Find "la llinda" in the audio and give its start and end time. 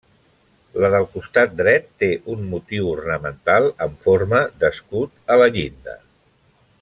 5.45-5.99